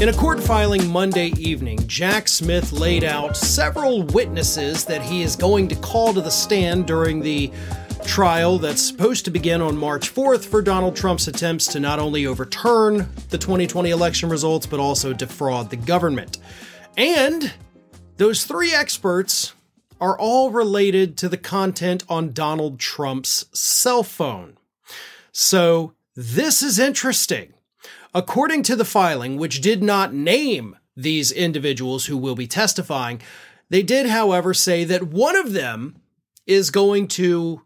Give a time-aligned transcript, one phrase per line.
[0.00, 5.36] In a court filing Monday evening, Jack Smith laid out several witnesses that he is
[5.36, 7.52] going to call to the stand during the
[8.06, 12.24] trial that's supposed to begin on March 4th for Donald Trump's attempts to not only
[12.24, 16.38] overturn the 2020 election results, but also defraud the government.
[16.96, 17.52] And
[18.16, 19.52] those three experts
[20.00, 24.56] are all related to the content on Donald Trump's cell phone.
[25.30, 27.52] So this is interesting.
[28.14, 33.20] According to the filing, which did not name these individuals who will be testifying,
[33.68, 35.96] they did, however, say that one of them
[36.46, 37.62] is going to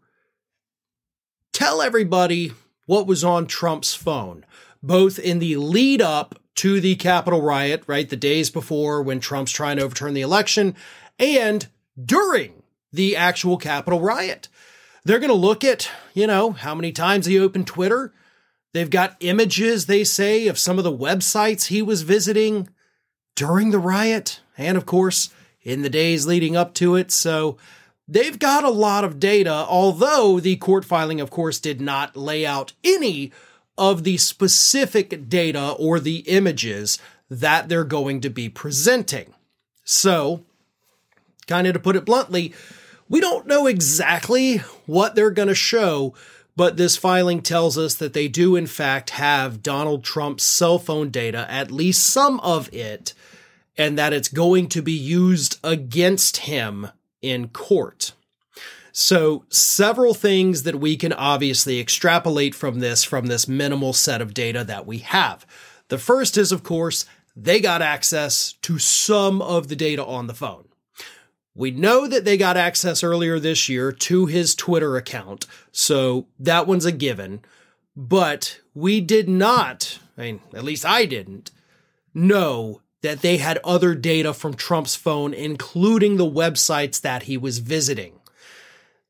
[1.51, 2.53] tell everybody
[2.85, 4.45] what was on Trump's phone,
[4.83, 8.07] both in the lead up to the Capitol riot, right?
[8.07, 10.75] The days before when Trump's trying to overturn the election,
[11.17, 11.67] and
[12.03, 14.47] during the actual Capitol riot.
[15.03, 18.13] They're going to look at, you know, how many times he opened Twitter,
[18.75, 22.67] They've got images, they say, of some of the websites he was visiting
[23.33, 25.29] during the riot, and of course,
[25.63, 27.09] in the days leading up to it.
[27.09, 27.55] So
[28.05, 32.45] they've got a lot of data, although the court filing, of course, did not lay
[32.45, 33.31] out any
[33.77, 39.33] of the specific data or the images that they're going to be presenting.
[39.85, 40.43] So,
[41.47, 42.53] kind of to put it bluntly,
[43.07, 46.13] we don't know exactly what they're going to show
[46.55, 51.09] but this filing tells us that they do, in fact, have Donald Trump's cell phone
[51.09, 53.13] data, at least some of it,
[53.77, 56.87] and that it's going to be used against him
[57.21, 58.13] in court.
[58.93, 64.33] So, several things that we can obviously extrapolate from this, from this minimal set of
[64.33, 65.45] data that we have.
[65.89, 70.33] The first is, of course, they got access to some of the data on the
[70.33, 70.64] phone.
[71.55, 76.67] We know that they got access earlier this year to his Twitter account, so that
[76.67, 77.41] one's a given.
[77.95, 81.51] But we did not, I mean, at least I didn't,
[82.13, 87.59] know that they had other data from Trump's phone, including the websites that he was
[87.59, 88.19] visiting.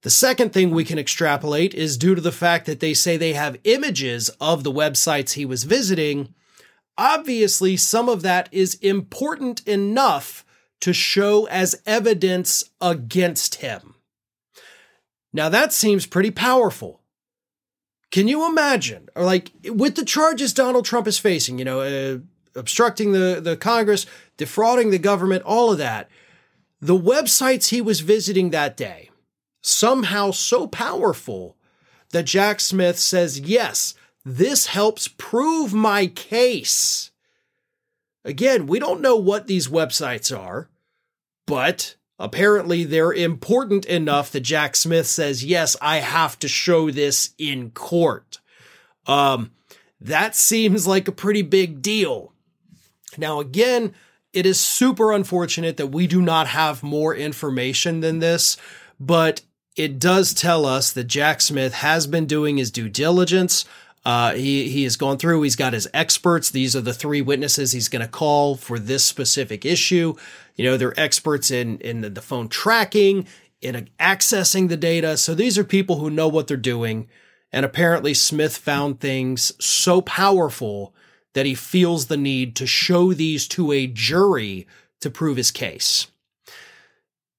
[0.04, 3.34] The second thing we can extrapolate is due to the fact that they say they
[3.34, 6.36] have images of the websites he was visiting.
[6.96, 10.45] Obviously, some of that is important enough
[10.82, 13.96] to show as evidence against him.
[15.34, 17.02] Now that seems pretty powerful.
[18.12, 22.20] Can you imagine, or like with the charges Donald Trump is facing, you know, uh,
[22.56, 24.06] obstructing the, the Congress,
[24.38, 26.10] defrauding the government, all of that,
[26.80, 29.10] the websites he was visiting that day,
[29.62, 31.58] somehow so powerful
[32.12, 37.12] that Jack Smith says, yes, this helps prove my case.
[38.26, 40.68] Again, we don't know what these websites are,
[41.46, 47.30] but apparently they're important enough that Jack Smith says, yes, I have to show this
[47.38, 48.40] in court.
[49.06, 49.52] Um,
[50.02, 52.34] that seems like a pretty big deal.
[53.16, 53.94] Now, again,
[54.34, 58.58] it is super unfortunate that we do not have more information than this,
[59.00, 59.42] but
[59.76, 63.66] it does tell us that Jack Smith has been doing his due diligence.
[64.06, 65.42] Uh, he he has gone through.
[65.42, 66.52] He's got his experts.
[66.52, 70.14] These are the three witnesses he's going to call for this specific issue.
[70.56, 73.28] You know, they're experts in in the phone tracking,
[73.62, 75.18] in accessing the data.
[75.18, 77.08] So these are people who know what they're doing.
[77.52, 80.94] And apparently, Smith found things so powerful
[81.34, 84.68] that he feels the need to show these to a jury
[85.02, 86.08] to prove his case.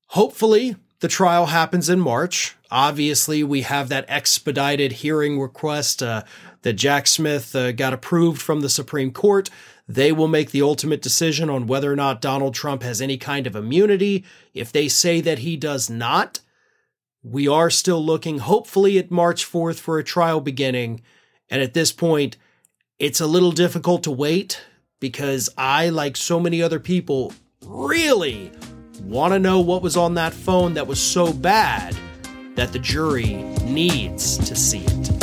[0.09, 2.57] Hopefully, the trial happens in March.
[2.71, 6.23] Obviously, we have that expedited hearing request uh,
[6.67, 9.51] that Jack Smith uh, got approved from the Supreme Court.
[9.87, 13.47] They will make the ultimate decision on whether or not Donald Trump has any kind
[13.47, 14.25] of immunity.
[14.53, 16.41] If they say that he does not,
[17.23, 21.03] we are still looking hopefully at March 4th for a trial beginning.
[21.49, 22.37] And at this point,
[22.99, 24.61] it's a little difficult to wait
[24.99, 27.33] because I, like so many other people,
[27.65, 28.51] really
[29.03, 31.97] want to know what was on that phone that was so bad
[32.57, 35.16] that the jury needs to see it.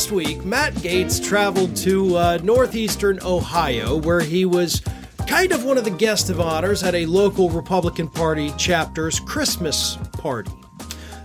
[0.00, 4.80] Last week, Matt Gaetz traveled to uh, northeastern Ohio, where he was
[5.28, 9.98] kind of one of the guests of honors at a local Republican Party chapter's Christmas
[10.14, 10.52] party.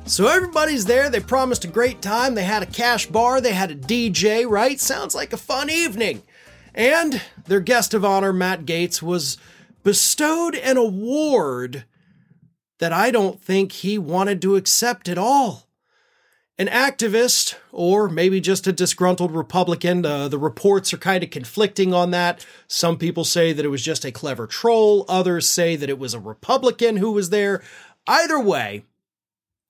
[0.05, 1.09] So everybody's there.
[1.09, 2.35] They promised a great time.
[2.35, 3.39] They had a cash bar.
[3.39, 4.77] They had a DJ, right?
[4.77, 6.21] Sounds like a fun evening.
[6.73, 9.37] And their guest of honor, Matt Gaetz, was
[9.83, 11.85] bestowed an award
[12.79, 15.65] that I don't think he wanted to accept at all
[16.57, 20.05] an activist or maybe just a disgruntled Republican.
[20.05, 22.45] Uh, the reports are kind of conflicting on that.
[22.67, 26.13] Some people say that it was just a clever troll, others say that it was
[26.13, 27.61] a Republican who was there.
[28.07, 28.85] Either way,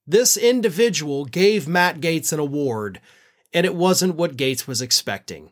[0.06, 3.02] this individual gave Matt Gaetz an award
[3.54, 5.52] and it wasn't what Gaetz was expecting.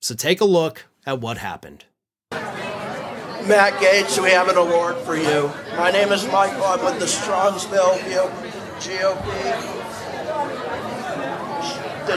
[0.00, 1.86] So take a look at what happened.
[2.32, 5.50] Matt Gaetz, we have an award for you.
[5.76, 6.64] My name is Michael.
[6.64, 7.98] I'm with the Strongsville
[8.80, 9.83] GOP.
[12.06, 12.16] The,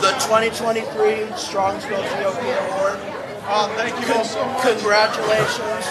[0.00, 2.98] the 2023 Strongsville GOP Award.
[3.44, 4.40] Oh, thank you all so.
[4.62, 5.84] Congratulations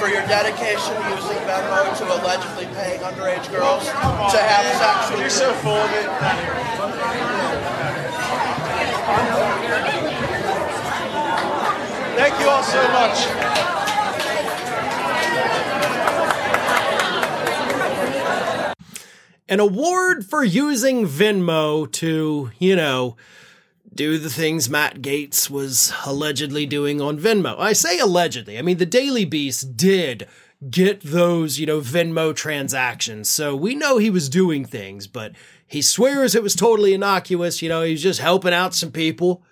[0.00, 5.20] for your dedication using Venmo to allegedly paying underage girls oh, to have sex with
[5.20, 6.08] You're so full of it.
[12.16, 13.81] Thank you all so much.
[19.52, 23.18] An award for using Venmo to, you know,
[23.94, 27.58] do the things Matt Gaetz was allegedly doing on Venmo.
[27.58, 28.58] I say allegedly.
[28.58, 30.26] I mean, the Daily Beast did
[30.70, 33.28] get those, you know, Venmo transactions.
[33.28, 35.32] So we know he was doing things, but
[35.66, 37.60] he swears it was totally innocuous.
[37.60, 39.44] You know, he was just helping out some people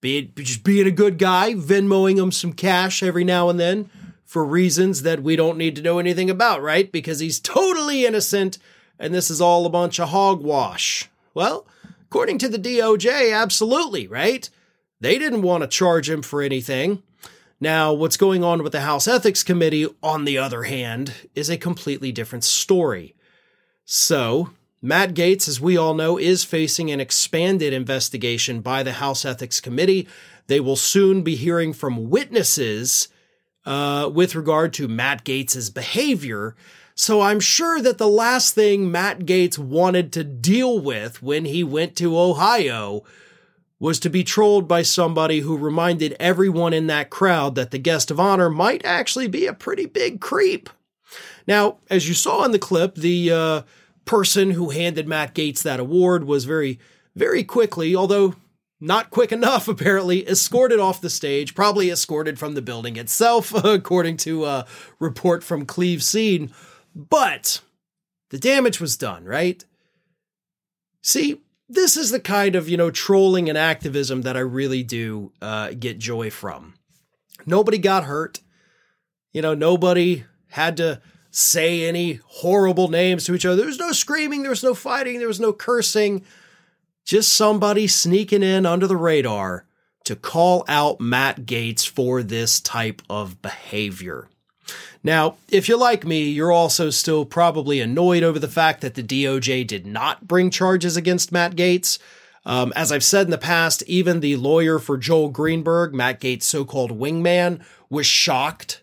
[0.00, 3.88] be just being a good guy, Venmoing him some cash every now and then
[4.24, 6.90] for reasons that we don't need to know anything about, right?
[6.90, 8.58] Because he's totally innocent
[9.02, 11.10] and this is all a bunch of hogwash.
[11.34, 11.66] Well,
[12.04, 14.48] according to the DOJ, absolutely, right?
[15.00, 17.02] They didn't want to charge him for anything.
[17.60, 21.56] Now, what's going on with the House Ethics Committee, on the other hand, is a
[21.56, 23.16] completely different story.
[23.84, 24.50] So,
[24.80, 29.60] Matt Gaetz, as we all know, is facing an expanded investigation by the House Ethics
[29.60, 30.06] Committee.
[30.46, 33.08] They will soon be hearing from witnesses
[33.66, 36.54] uh, with regard to Matt Gaetz's behavior.
[36.94, 41.64] So I'm sure that the last thing Matt Gaetz wanted to deal with when he
[41.64, 43.02] went to Ohio
[43.80, 48.10] was to be trolled by somebody who reminded everyone in that crowd that the guest
[48.10, 50.70] of honor might actually be a pretty big creep.
[51.48, 53.62] Now, as you saw in the clip, the uh,
[54.04, 56.78] person who handed Matt Gaetz that award was very,
[57.16, 58.36] very quickly, although
[58.80, 64.16] not quick enough, apparently, escorted off the stage, probably escorted from the building itself, according
[64.18, 64.66] to a
[65.00, 66.52] report from Cleve Scene.
[66.94, 67.60] But
[68.30, 69.64] the damage was done, right?
[71.02, 75.32] See, this is the kind of, you know, trolling and activism that I really do
[75.40, 76.74] uh, get joy from.
[77.46, 78.40] Nobody got hurt.
[79.32, 81.00] You know, nobody had to
[81.30, 83.56] say any horrible names to each other.
[83.56, 86.24] There was no screaming, there was no fighting, there was no cursing.
[87.04, 89.66] Just somebody sneaking in under the radar
[90.04, 94.28] to call out Matt Gaetz for this type of behavior.
[95.04, 99.02] Now, if you're like me, you're also still probably annoyed over the fact that the
[99.02, 101.98] DOJ did not bring charges against Matt Gaetz.
[102.44, 106.44] Um, as I've said in the past, even the lawyer for Joel Greenberg, Matt Gaetz'
[106.44, 108.82] so called wingman, was shocked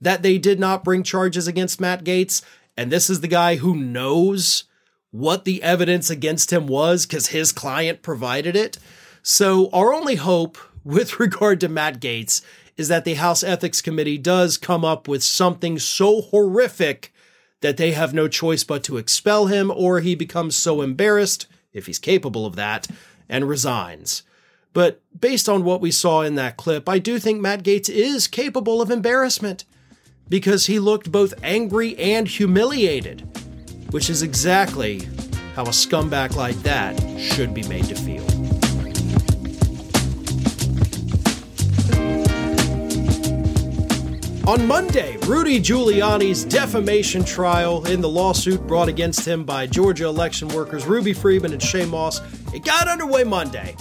[0.00, 2.42] that they did not bring charges against Matt Gaetz.
[2.76, 4.64] And this is the guy who knows
[5.10, 8.78] what the evidence against him was because his client provided it.
[9.22, 12.42] So, our only hope with regard to Matt Gaetz
[12.80, 17.12] is that the House Ethics Committee does come up with something so horrific
[17.60, 21.84] that they have no choice but to expel him, or he becomes so embarrassed, if
[21.84, 22.88] he's capable of that,
[23.28, 24.22] and resigns.
[24.72, 28.26] But based on what we saw in that clip, I do think Matt Gaetz is
[28.26, 29.66] capable of embarrassment
[30.30, 33.28] because he looked both angry and humiliated,
[33.90, 35.00] which is exactly
[35.54, 38.29] how a scumbag like that should be made to feel.
[44.50, 50.48] On Monday, Rudy Giuliani's defamation trial in the lawsuit brought against him by Georgia election
[50.48, 52.20] workers Ruby Freeman and Shaye Moss,
[52.52, 53.76] it got underway Monday.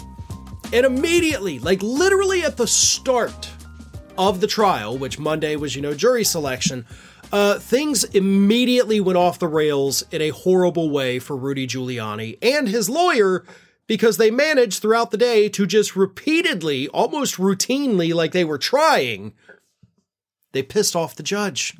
[0.71, 3.49] And immediately, like literally at the start
[4.15, 6.85] of the trial, which Monday was, you know, jury selection,
[7.31, 12.67] uh, things immediately went off the rails in a horrible way for Rudy Giuliani and
[12.67, 13.43] his lawyer
[13.87, 19.33] because they managed throughout the day to just repeatedly, almost routinely, like they were trying,
[20.51, 21.75] they pissed off the judge.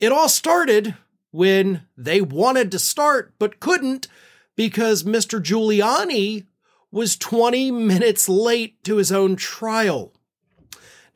[0.00, 0.94] It all started
[1.30, 4.08] when they wanted to start but couldn't
[4.56, 5.40] because Mr.
[5.40, 6.46] Giuliani
[6.90, 10.12] was 20 minutes late to his own trial.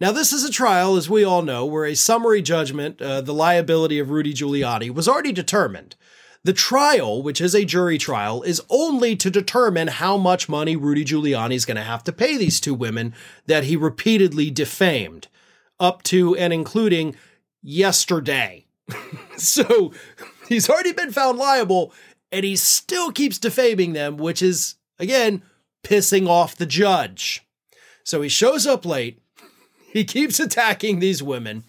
[0.00, 3.32] Now, this is a trial, as we all know, where a summary judgment, uh, the
[3.32, 5.94] liability of Rudy Giuliani, was already determined.
[6.44, 11.04] The trial, which is a jury trial, is only to determine how much money Rudy
[11.04, 13.14] Giuliani is going to have to pay these two women
[13.46, 15.28] that he repeatedly defamed,
[15.82, 17.16] up to and including
[17.62, 18.66] yesterday.
[19.36, 19.92] so
[20.48, 21.92] he's already been found liable,
[22.30, 25.42] and he still keeps defaming them, which is, again,
[25.84, 27.44] pissing off the judge.
[28.04, 29.18] So he shows up late
[29.92, 31.64] he keeps attacking these women.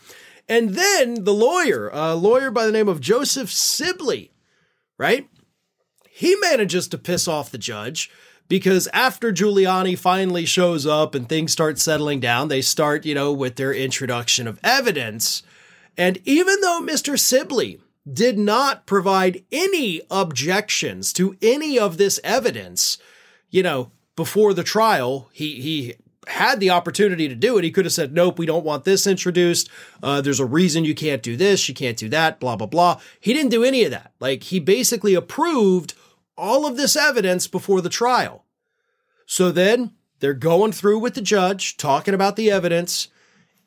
[0.47, 4.31] And then the lawyer, a lawyer by the name of Joseph Sibley,
[4.97, 5.27] right?
[6.15, 8.11] he manages to piss off the judge
[8.47, 13.31] because after Giuliani finally shows up and things start settling down, they start, you know,
[13.31, 15.43] with their introduction of evidence.
[15.97, 17.19] And even though Mr.
[17.19, 17.79] Sibley
[18.11, 22.97] did not provide any objections to any of this evidence,
[23.49, 25.95] you know, before the trial, he he
[26.27, 27.63] had the opportunity to do it.
[27.63, 29.69] He could have said, "Nope, we don't want this introduced.
[30.01, 32.99] Uh, there's a reason you can't do this, you can't do that." Blah blah blah.
[33.19, 34.11] He didn't do any of that.
[34.19, 35.93] Like he basically approved
[36.37, 38.45] all of this evidence before the trial.
[39.25, 43.07] So then they're going through with the judge, talking about the evidence,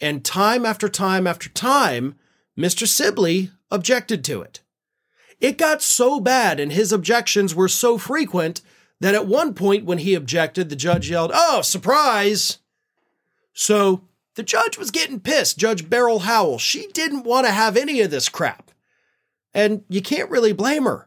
[0.00, 2.16] and time after time after time,
[2.56, 2.86] Mr.
[2.86, 4.60] Sibley objected to it.
[5.40, 8.62] It got so bad and his objections were so frequent
[9.00, 12.58] that at one point when he objected, the judge yelled, Oh, surprise!
[13.52, 14.02] So
[14.34, 15.58] the judge was getting pissed.
[15.58, 18.70] Judge Beryl Howell, she didn't want to have any of this crap.
[19.52, 21.05] And you can't really blame her.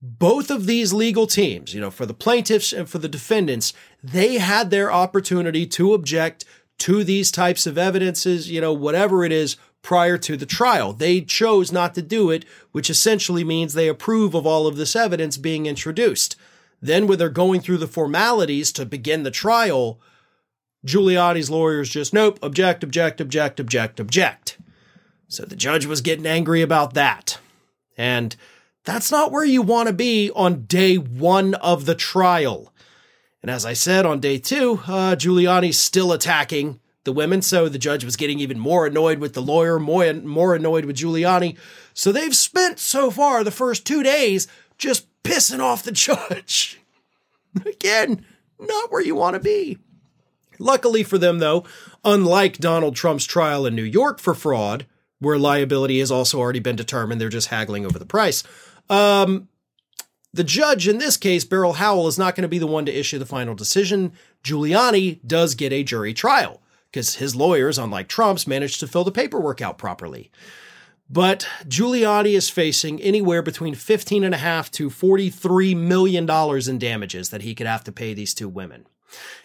[0.00, 4.38] Both of these legal teams, you know, for the plaintiffs and for the defendants, they
[4.38, 6.44] had their opportunity to object
[6.78, 10.92] to these types of evidences, you know, whatever it is, prior to the trial.
[10.92, 14.94] They chose not to do it, which essentially means they approve of all of this
[14.94, 16.36] evidence being introduced.
[16.80, 20.00] Then, when they're going through the formalities to begin the trial,
[20.86, 24.58] Giuliani's lawyers just, nope, object, object, object, object, object.
[25.26, 27.38] So the judge was getting angry about that.
[27.96, 28.36] And
[28.88, 32.72] that's not where you want to be on day one of the trial.
[33.42, 37.78] And as I said, on day two, uh, Giuliani's still attacking the women, so the
[37.78, 41.58] judge was getting even more annoyed with the lawyer, more, more annoyed with Giuliani.
[41.92, 46.80] So they've spent so far the first two days just pissing off the judge.
[47.66, 48.24] Again,
[48.58, 49.76] not where you want to be.
[50.58, 51.64] Luckily for them, though,
[52.06, 54.86] unlike Donald Trump's trial in New York for fraud,
[55.20, 58.42] where liability has also already been determined, they're just haggling over the price.
[58.90, 59.48] Um,
[60.32, 62.92] the judge in this case, Beryl Howell, is not going to be the one to
[62.92, 64.12] issue the final decision.
[64.44, 69.12] Giuliani does get a jury trial because his lawyers, unlike Trump's, managed to fill the
[69.12, 70.30] paperwork out properly.
[71.10, 76.28] But Giuliani is facing anywhere between fifteen and a half to $43 million
[76.68, 78.86] in damages that he could have to pay these two women.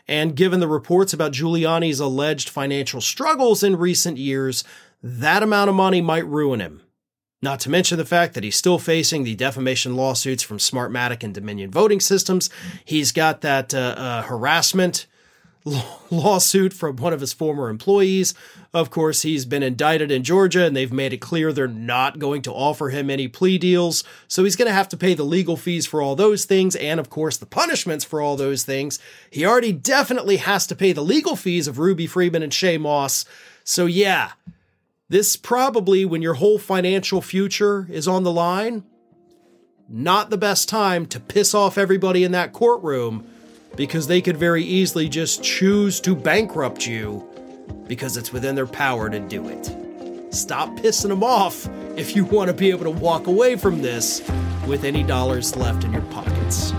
[0.06, 4.66] And given the reports about Giuliani's alleged financial struggles in recent years,
[5.02, 6.82] that amount of money might ruin him.
[7.44, 11.34] Not to mention the fact that he's still facing the defamation lawsuits from Smartmatic and
[11.34, 12.50] Dominion voting systems.
[12.86, 15.08] He's got that uh, uh, harassment
[16.10, 18.34] lawsuit from one of his former employees.
[18.74, 22.44] Of course, he's been indicted in Georgia and they've made it clear they're not going
[22.44, 24.06] to offer him any plea deals.
[24.30, 26.98] So he's going to have to pay the legal fees for all those things and,
[26.98, 29.00] of course, the punishments for all those things.
[29.30, 33.26] He already definitely has to pay the legal fees of Ruby Freeman and Shaye Moss.
[33.66, 34.32] So, yeah,
[35.10, 38.84] this probably, when your whole financial future is on the line,
[39.90, 43.28] not the best time to piss off everybody in that courtroom
[43.76, 47.28] because they could very easily just choose to bankrupt you
[47.88, 50.34] because it's within their power to do it.
[50.34, 54.22] Stop pissing them off if you want to be able to walk away from this
[54.66, 56.72] with any dollars left in your pockets.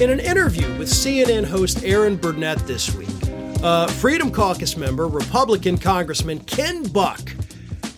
[0.00, 3.08] In an interview with CNN host Erin Burnett this week,
[3.64, 7.34] uh, Freedom Caucus member, Republican Congressman Ken Buck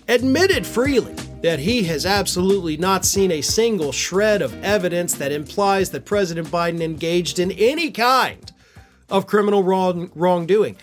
[0.09, 5.91] admitted freely that he has absolutely not seen a single shred of evidence that implies
[5.91, 8.51] that President Biden engaged in any kind
[9.11, 10.77] of criminal wrong, wrongdoing.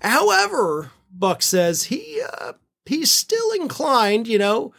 [0.00, 2.54] However, Buck says he uh,
[2.86, 4.72] he's still inclined, you know,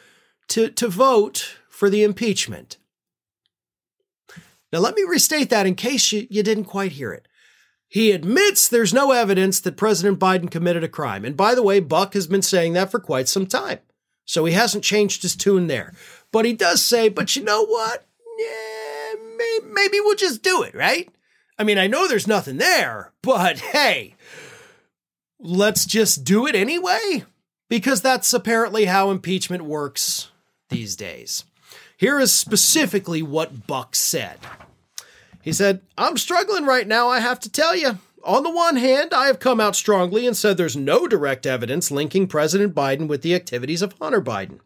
[0.47, 2.77] to to vote for the impeachment.
[4.77, 7.27] Now, let me restate that in case you, you didn't quite hear it.
[7.87, 11.25] He admits there's no evidence that President Biden committed a crime.
[11.25, 13.79] And by the way, Buck has been saying that for quite some time.
[14.25, 15.95] So he hasn't changed his tune there.
[16.31, 18.05] But he does say, but you know what?
[18.37, 21.09] Yeah, may- maybe we'll just do it, right?
[21.57, 24.13] I mean, I know there's nothing there, but hey,
[25.39, 27.23] let's just do it anyway?
[27.67, 30.29] Because that's apparently how impeachment works
[30.69, 31.45] these days.
[31.97, 34.37] Here is specifically what Buck said.
[35.47, 37.99] He said, I'm struggling right now, I have to tell you.
[38.25, 41.89] On the one hand, I have come out strongly and said there's no direct evidence
[41.89, 44.59] linking President Biden with the activities of Hunter Biden.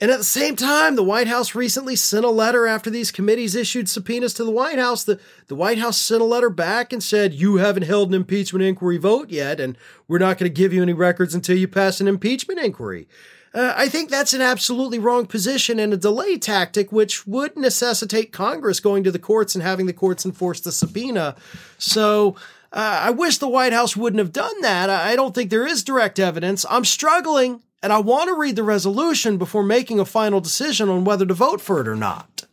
[0.00, 3.56] And at the same time, the White House recently sent a letter after these committees
[3.56, 5.02] issued subpoenas to the White House.
[5.02, 8.62] The, the White House sent a letter back and said, You haven't held an impeachment
[8.62, 12.00] inquiry vote yet, and we're not going to give you any records until you pass
[12.00, 13.08] an impeachment inquiry.
[13.56, 18.30] Uh, I think that's an absolutely wrong position and a delay tactic, which would necessitate
[18.30, 21.34] Congress going to the courts and having the courts enforce the subpoena.
[21.78, 22.36] So
[22.72, 24.90] Uh, I wish the White House wouldn't have done that.
[24.90, 26.66] I don't think there is direct evidence.
[26.68, 31.04] I'm struggling, and I want to read the resolution before making a final decision on
[31.04, 32.44] whether to vote for it or not.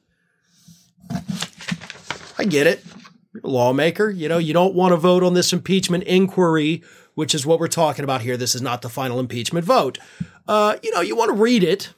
[2.38, 2.86] I get it.
[3.34, 4.10] You're a lawmaker.
[4.10, 6.84] You know, you don't want to vote on this impeachment inquiry,
[7.16, 8.38] which is what we're talking about here.
[8.38, 10.00] This is not the final impeachment vote.
[10.48, 11.94] Uh, you know, you want to read it.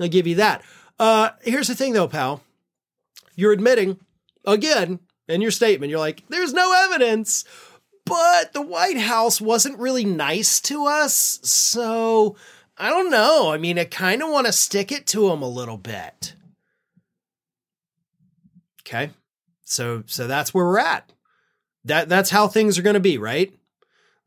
[0.00, 0.62] I give you that.
[0.98, 2.42] Uh, here's the thing, though, pal.
[3.34, 3.98] You're admitting,
[4.44, 7.44] again, in your statement, you're like, there's no evidence,
[8.04, 11.40] but the White House wasn't really nice to us.
[11.42, 12.36] So
[12.78, 13.52] I don't know.
[13.52, 16.34] I mean, I kind of want to stick it to them a little bit.
[18.82, 19.10] Okay.
[19.64, 21.12] So so that's where we're at.
[21.84, 23.52] That that's how things are going to be, right?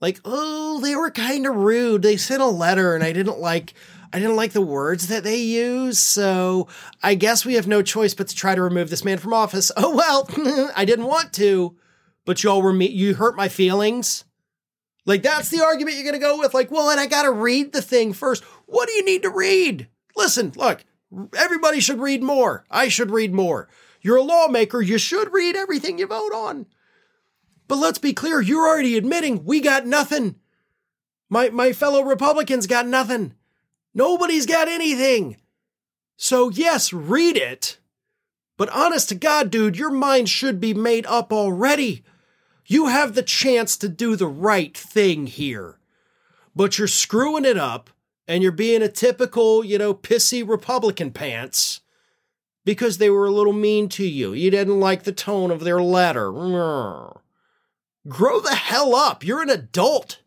[0.01, 2.01] Like, oh, they were kind of rude.
[2.01, 3.74] They sent a letter and I didn't like
[4.12, 6.68] I didn't like the words that they use, so
[7.03, 9.72] I guess we have no choice but to try to remove this man from office.
[9.77, 10.27] Oh well,
[10.75, 11.75] I didn't want to,
[12.25, 14.25] but y'all were me you hurt my feelings.
[15.06, 17.72] Like that's the argument you're to go with like, well, and I got to read
[17.72, 18.44] the thing first.
[18.65, 19.88] What do you need to read?
[20.15, 20.84] Listen, look,
[21.38, 22.65] everybody should read more.
[22.70, 23.70] I should read more.
[24.01, 26.65] You're a lawmaker, you should read everything you vote on.
[27.69, 30.35] But let's be clear, you're already admitting we got nothing.
[31.29, 33.35] My my fellow Republicans got nothing.
[33.93, 35.38] Nobody's got anything.
[36.17, 37.77] So, yes, read it.
[38.57, 42.03] But honest to God, dude, your mind should be made up already.
[42.65, 45.79] You have the chance to do the right thing here.
[46.55, 47.91] But you're screwing it up
[48.27, 51.81] and you're being a typical, you know, pissy Republican pants
[52.65, 54.33] because they were a little mean to you.
[54.33, 56.31] You didn't like the tone of their letter.
[58.09, 59.23] Grow the hell up.
[59.23, 60.19] You're an adult.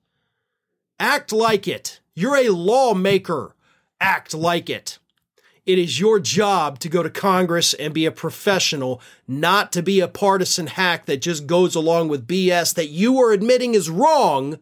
[1.00, 2.00] Act like it.
[2.14, 3.56] You're a lawmaker.
[4.00, 4.98] Act like it.
[5.64, 10.00] It is your job to go to Congress and be a professional, not to be
[10.00, 14.58] a partisan hack that just goes along with BS that you are admitting is wrong,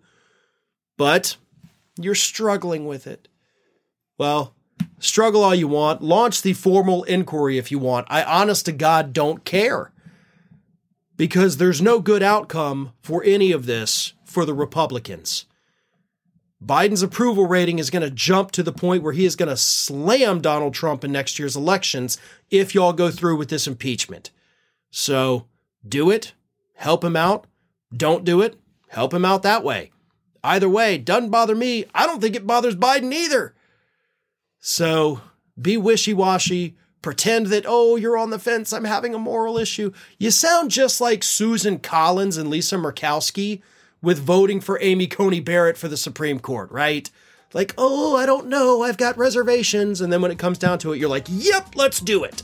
[0.99, 1.37] but
[1.99, 3.29] you're struggling with it.
[4.19, 4.55] Well,
[4.99, 6.03] struggle all you want.
[6.03, 8.07] Launch the formal inquiry if you want.
[8.11, 9.93] I honest to God don't care.
[11.21, 15.45] Because there's no good outcome for any of this for the Republicans.
[16.65, 19.57] Biden's approval rating is going to jump to the point where he is going to
[19.59, 22.17] slam Donald Trump in next year's elections
[22.51, 24.31] if y'all go through with this impeachment.
[24.91, 25.45] So
[25.87, 26.33] do it,
[26.77, 27.47] help him out.
[27.95, 29.91] Don't do it, help him out that way.
[30.43, 31.85] Either way, doesn't bother me.
[31.95, 33.55] I don't think it bothers Biden either.
[34.59, 35.21] So
[35.61, 39.93] be wishy washy, pretend that, oh, you're on the fence, I'm having a moral issue.
[40.19, 43.63] You sound just like Susan Collins and Lisa Murkowski
[44.03, 47.11] with voting for Amy Coney Barrett for the Supreme Court, right?
[47.53, 50.01] Like, oh, I don't know, I've got reservations.
[50.01, 52.43] And then when it comes down to it, you're like, yep, let's do it.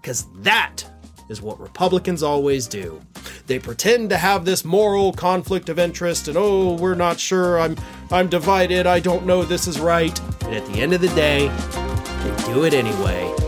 [0.00, 0.84] Because that
[1.28, 3.00] is what Republicans always do.
[3.46, 7.76] They pretend to have this moral conflict of interest and oh, we're not sure, I'm
[8.10, 10.18] I'm divided, I don't know this is right.
[10.44, 13.47] And at the end of the day, they do it anyway